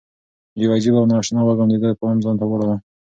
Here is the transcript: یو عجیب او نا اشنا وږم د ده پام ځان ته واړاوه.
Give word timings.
یو 0.61 0.69
عجیب 0.75 0.95
او 0.97 1.05
نا 1.09 1.15
اشنا 1.21 1.41
وږم 1.45 1.67
د 1.71 1.75
ده 1.83 1.89
پام 2.01 2.17
ځان 2.23 2.35
ته 2.39 2.45
واړاوه. 2.47 2.77